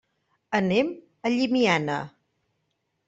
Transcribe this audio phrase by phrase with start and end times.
[0.59, 0.89] Anem
[1.29, 2.01] a Llimiana.